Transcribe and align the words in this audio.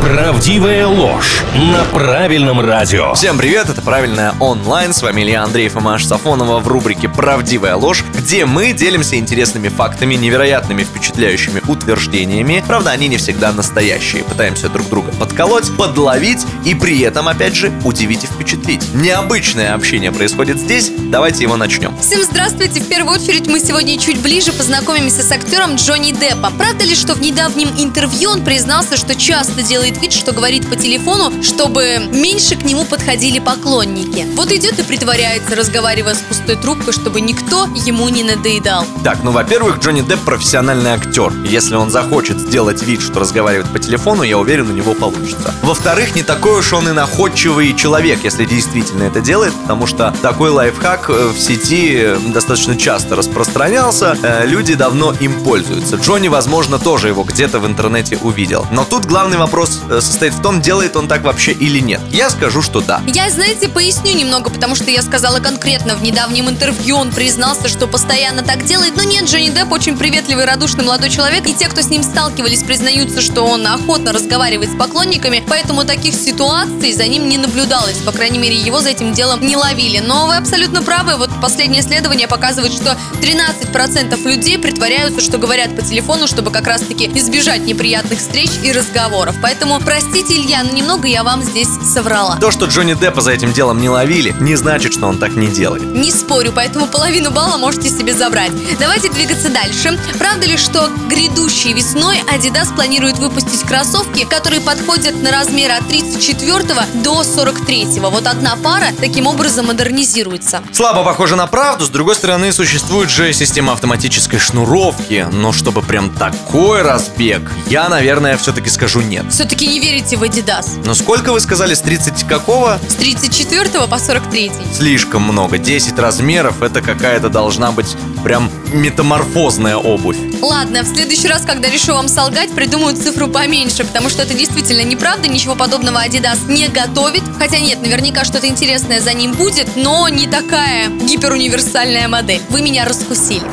Правдивая 0.00 0.86
ложь 0.86 1.42
на 1.54 1.84
правильном 1.84 2.60
радио. 2.60 3.14
Всем 3.14 3.36
привет, 3.38 3.68
это 3.68 3.82
«Правильная 3.82 4.34
онлайн». 4.38 4.92
С 4.92 5.02
вами 5.02 5.22
Илья 5.22 5.42
Андреев 5.42 5.74
и 5.74 5.80
Маша 5.80 6.06
Сафонова 6.06 6.60
в 6.60 6.68
рубрике 6.68 7.08
«Правдивая 7.08 7.74
ложь», 7.76 8.04
где 8.16 8.46
мы 8.46 8.72
делимся 8.72 9.16
интересными 9.16 9.68
фактами, 9.68 10.14
невероятными 10.14 10.84
впечатляющими 10.84 11.60
утверждениями. 11.66 12.62
Правда, 12.66 12.90
они 12.90 13.08
не 13.08 13.16
всегда 13.16 13.52
настоящие. 13.52 14.22
Пытаемся 14.24 14.68
друг 14.68 14.88
друга 14.88 15.12
подколоть, 15.12 15.76
подловить 15.76 16.46
и 16.64 16.74
при 16.74 17.00
этом, 17.00 17.26
опять 17.26 17.56
же, 17.56 17.72
удивить 17.84 18.24
и 18.24 18.26
впечатлить. 18.26 18.94
Необычное 18.94 19.74
общение 19.74 20.12
происходит 20.12 20.58
здесь. 20.58 20.90
Давайте 21.10 21.42
его 21.42 21.56
начнем. 21.56 21.96
Всем 21.98 22.22
здравствуйте! 22.22 22.80
В 22.80 22.88
первую 22.88 23.16
очередь 23.16 23.48
мы 23.48 23.58
сегодня 23.60 23.98
чуть 23.98 24.20
ближе 24.20 24.52
познакомимся 24.52 25.22
с 25.22 25.32
актером 25.32 25.76
Джонни 25.76 26.12
Деппом. 26.12 26.56
Правда 26.56 26.84
ли, 26.84 26.94
что 26.94 27.14
в 27.14 27.20
недавнем 27.20 27.68
интервью 27.76 28.30
он 28.30 28.44
признался, 28.44 28.96
что 28.96 29.14
часто 29.14 29.62
делает 29.62 29.85
вид, 29.90 30.12
что 30.12 30.32
говорит 30.32 30.68
по 30.68 30.76
телефону, 30.76 31.42
чтобы 31.42 31.98
меньше 32.10 32.56
к 32.56 32.62
нему 32.64 32.84
подходили 32.84 33.38
поклонники. 33.38 34.26
Вот 34.34 34.52
идет 34.52 34.78
и 34.78 34.82
притворяется, 34.82 35.54
разговаривая 35.54 36.14
с 36.14 36.18
пустой 36.18 36.56
трубкой, 36.56 36.92
чтобы 36.92 37.20
никто 37.20 37.66
ему 37.74 38.08
не 38.08 38.22
надоедал. 38.22 38.84
Так, 39.04 39.22
ну, 39.22 39.30
во-первых, 39.30 39.78
Джонни 39.78 40.02
Депп 40.02 40.20
профессиональный 40.20 40.90
актер. 40.90 41.32
Если 41.44 41.74
он 41.74 41.90
захочет 41.90 42.38
сделать 42.38 42.82
вид, 42.82 43.00
что 43.00 43.20
разговаривает 43.20 43.70
по 43.72 43.78
телефону, 43.78 44.22
я 44.22 44.38
уверен, 44.38 44.70
у 44.70 44.72
него 44.72 44.94
получится. 44.94 45.54
Во-вторых, 45.62 46.14
не 46.14 46.22
такой 46.22 46.58
уж 46.58 46.72
он 46.72 46.88
и 46.88 46.92
находчивый 46.92 47.74
человек, 47.74 48.24
если 48.24 48.44
действительно 48.44 49.04
это 49.04 49.20
делает, 49.20 49.52
потому 49.54 49.86
что 49.86 50.14
такой 50.22 50.50
лайфхак 50.50 51.10
э, 51.10 51.28
в 51.28 51.38
сети 51.38 52.16
достаточно 52.32 52.76
часто 52.76 53.16
распространялся, 53.16 54.16
э, 54.22 54.46
люди 54.46 54.74
давно 54.74 55.12
им 55.20 55.42
пользуются. 55.42 55.96
Джонни, 55.96 56.28
возможно, 56.28 56.78
тоже 56.78 57.08
его 57.08 57.24
где-то 57.24 57.60
в 57.60 57.66
интернете 57.66 58.18
увидел. 58.22 58.66
Но 58.70 58.84
тут 58.84 59.06
главный 59.06 59.38
вопрос 59.38 59.75
э, 59.88 60.00
состоит 60.00 60.34
в 60.34 60.42
том, 60.42 60.60
делает 60.60 60.96
он 60.96 61.08
так 61.08 61.22
вообще 61.22 61.52
или 61.52 61.80
нет. 61.80 62.00
Я 62.10 62.30
скажу, 62.30 62.62
что 62.62 62.80
да. 62.80 63.00
Я, 63.06 63.30
знаете, 63.30 63.68
поясню 63.68 64.12
немного, 64.14 64.50
потому 64.50 64.74
что 64.74 64.90
я 64.90 65.02
сказала 65.02 65.40
конкретно 65.40 65.94
в 65.94 66.02
недавнем 66.02 66.48
интервью, 66.48 66.96
он 66.96 67.10
признался, 67.10 67.68
что 67.68 67.86
постоянно 67.86 68.42
так 68.42 68.64
делает. 68.64 68.96
Но 68.96 69.02
нет, 69.02 69.24
Джонни 69.24 69.50
Депп 69.50 69.72
очень 69.72 69.96
приветливый, 69.96 70.44
радушный 70.44 70.84
молодой 70.84 71.10
человек, 71.10 71.46
и 71.46 71.54
те, 71.54 71.68
кто 71.68 71.82
с 71.82 71.88
ним 71.88 72.02
сталкивались, 72.02 72.62
признаются, 72.62 73.20
что 73.20 73.42
он 73.42 73.66
охотно 73.66 74.12
разговаривает 74.12 74.70
с 74.70 74.76
поклонниками, 74.76 75.42
поэтому 75.48 75.84
таких 75.84 76.14
ситуаций 76.14 76.92
за 76.92 77.06
ним 77.06 77.28
не 77.28 77.38
наблюдалось. 77.38 77.96
По 77.98 78.12
крайней 78.12 78.38
мере, 78.38 78.56
его 78.56 78.80
за 78.80 78.90
этим 78.90 79.12
делом 79.12 79.40
не 79.40 79.56
ловили. 79.56 79.98
Но 79.98 80.26
вы 80.26 80.36
абсолютно 80.36 80.82
правы, 80.82 81.16
вот 81.16 81.30
последнее 81.40 81.82
исследование 81.82 82.28
показывает, 82.28 82.72
что 82.72 82.96
13% 83.20 84.28
людей 84.28 84.58
притворяются, 84.58 85.20
что 85.20 85.38
говорят 85.38 85.74
по 85.74 85.82
телефону, 85.82 86.26
чтобы 86.26 86.50
как 86.50 86.66
раз-таки 86.66 87.06
избежать 87.14 87.62
неприятных 87.66 88.18
встреч 88.18 88.50
и 88.62 88.72
разговоров. 88.72 89.34
Поэтому, 89.42 89.65
простите, 89.84 90.36
Илья, 90.36 90.62
но 90.62 90.70
немного 90.72 91.08
я 91.08 91.22
вам 91.22 91.42
здесь 91.42 91.68
соврала. 91.92 92.36
То, 92.40 92.50
что 92.50 92.66
Джонни 92.66 92.94
Деппа 92.94 93.20
за 93.20 93.32
этим 93.32 93.52
делом 93.52 93.80
не 93.80 93.88
ловили, 93.88 94.34
не 94.40 94.56
значит, 94.56 94.92
что 94.92 95.06
он 95.06 95.18
так 95.18 95.34
не 95.36 95.48
делает. 95.48 95.82
Не 95.82 96.10
спорю, 96.10 96.52
поэтому 96.54 96.86
половину 96.86 97.30
балла 97.30 97.56
можете 97.56 97.88
себе 97.90 98.14
забрать. 98.14 98.52
Давайте 98.78 99.10
двигаться 99.10 99.48
дальше. 99.50 99.98
Правда 100.18 100.46
ли, 100.46 100.56
что 100.56 100.88
грядущей 101.08 101.72
весной 101.72 102.18
Adidas 102.32 102.74
планирует 102.74 103.18
выпустить 103.18 103.62
кроссовки, 103.62 104.24
которые 104.24 104.60
подходят 104.60 105.22
на 105.22 105.30
размеры 105.30 105.74
от 105.74 105.86
34 105.88 106.64
до 107.02 107.22
43? 107.22 108.00
Вот 108.00 108.26
одна 108.26 108.56
пара 108.56 108.86
таким 109.00 109.26
образом 109.26 109.66
модернизируется. 109.66 110.62
Слабо 110.72 111.04
похоже 111.04 111.36
на 111.36 111.46
правду, 111.46 111.84
с 111.84 111.88
другой 111.88 112.14
стороны, 112.14 112.52
существует 112.52 113.10
же 113.10 113.32
система 113.32 113.72
автоматической 113.72 114.38
шнуровки, 114.38 115.26
но 115.32 115.52
чтобы 115.52 115.82
прям 115.82 116.10
такой 116.10 116.82
разбег, 116.82 117.50
я, 117.68 117.88
наверное, 117.88 118.36
все-таки 118.36 118.70
скажу 118.70 119.00
нет. 119.00 119.24
Все-таки 119.56 119.72
не 119.72 119.80
верите 119.80 120.16
в 120.18 120.22
Adidas. 120.22 120.66
Но 120.84 120.92
сколько 120.92 121.32
вы 121.32 121.40
сказали, 121.40 121.72
с 121.72 121.80
30 121.80 122.24
какого? 122.24 122.78
С 122.88 122.94
34 122.96 123.86
по 123.88 123.98
43. 123.98 124.52
Слишком 124.74 125.22
много, 125.22 125.56
10 125.56 125.98
размеров, 125.98 126.60
это 126.60 126.82
какая-то 126.82 127.30
должна 127.30 127.72
быть 127.72 127.96
прям 128.22 128.50
метаморфозная 128.74 129.78
обувь. 129.78 130.18
Ладно, 130.42 130.82
в 130.82 130.86
следующий 130.86 131.28
раз, 131.28 131.46
когда 131.46 131.70
решу 131.70 131.94
вам 131.94 132.08
солгать, 132.08 132.50
придумаю 132.50 132.96
цифру 132.96 133.28
поменьше, 133.28 133.84
потому 133.84 134.10
что 134.10 134.24
это 134.24 134.34
действительно 134.34 134.82
неправда, 134.82 135.26
ничего 135.26 135.54
подобного 135.54 136.04
Adidas 136.06 136.52
не 136.52 136.68
готовит. 136.68 137.22
Хотя 137.38 137.58
нет, 137.58 137.80
наверняка 137.80 138.24
что-то 138.24 138.46
интересное 138.46 139.00
за 139.00 139.14
ним 139.14 139.32
будет, 139.32 139.74
но 139.74 140.06
не 140.10 140.26
такая 140.26 140.90
гиперуниверсальная 140.90 142.08
модель. 142.08 142.42
Вы 142.50 142.60
меня 142.60 142.84
раскусили. 142.84 143.46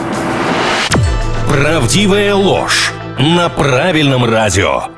Правдивая 1.48 2.36
ложь 2.36 2.92
на 3.18 3.48
правильном 3.48 4.26
радио. 4.26 4.90